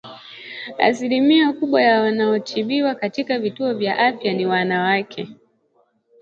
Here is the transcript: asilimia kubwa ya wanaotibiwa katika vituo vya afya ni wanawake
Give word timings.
asilimia 0.77 1.53
kubwa 1.53 1.81
ya 1.81 2.01
wanaotibiwa 2.01 2.95
katika 2.95 3.39
vituo 3.39 3.73
vya 3.73 3.97
afya 3.97 4.33
ni 4.33 4.45
wanawake 4.45 5.27